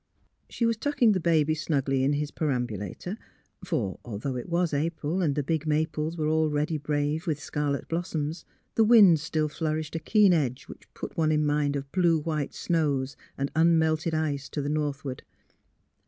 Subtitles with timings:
[0.49, 3.17] She was tucking the baby snugly into his per ambulator—
[3.63, 8.43] for, though it was April and the big maples were already brave with scarlet blossoms,
[8.73, 12.55] the wind still flourished a keen edge which put one in mind of blue white
[12.55, 15.21] snows and unmelted ice to the northward.